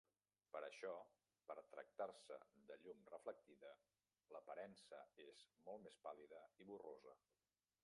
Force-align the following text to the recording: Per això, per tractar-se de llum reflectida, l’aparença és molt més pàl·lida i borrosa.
Per 0.53 0.59
això, 0.67 0.93
per 1.49 1.55
tractar-se 1.73 2.37
de 2.71 2.77
llum 2.85 3.05
reflectida, 3.13 3.75
l’aparença 4.33 5.05
és 5.29 5.47
molt 5.69 5.87
més 5.89 6.03
pàl·lida 6.09 6.43
i 6.65 6.69
borrosa. 6.73 7.17